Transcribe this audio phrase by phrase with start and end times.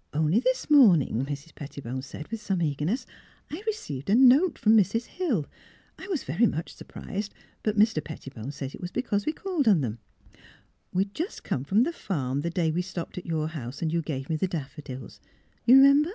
[0.12, 1.54] "Only this morning," Mrs.
[1.54, 3.06] Pettibone said, with some eagerness, ^'
[3.56, 5.06] I received a note from Mrs.
[5.06, 5.46] Hill.
[5.98, 8.04] I was very much surprised; but Mr.
[8.04, 9.98] Pettibone says it was because we called on them....
[10.92, 13.16] We had just come from the farm the day THE DOOE AJAR 97 we stopped
[13.16, 15.18] at your house and you gave me the daffodils.
[15.64, 16.12] You remember?